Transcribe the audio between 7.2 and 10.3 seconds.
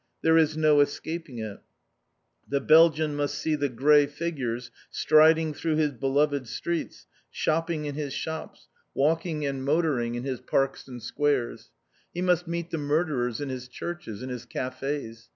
shopping in his shops, walking and motoring in